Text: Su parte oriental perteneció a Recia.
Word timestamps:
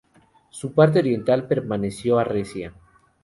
Su 0.49 0.73
parte 0.73 0.97
oriental 0.97 1.47
perteneció 1.47 2.17
a 2.17 2.23
Recia. 2.23 2.73